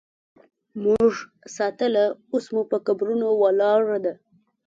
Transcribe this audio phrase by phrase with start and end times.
[0.83, 1.13] مونږ
[1.57, 2.03] ساتله
[2.33, 4.13] اوس مو په قبرو ولاړه ده